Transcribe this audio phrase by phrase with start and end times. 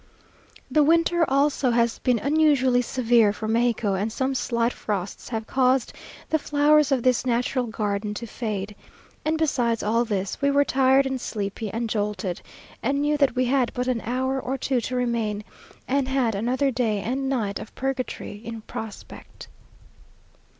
[0.71, 5.93] The winter also has been unusually severe for Mexico, and some slight frosts have caused
[6.27, 8.75] the flowers of this natural garden to fade;
[9.23, 12.41] and, besides all this, we were tired and sleepy and jolted,
[12.81, 15.43] and knew that we had but an hour or two to remain,
[15.87, 19.49] and had another day and night of purgatory in prospect....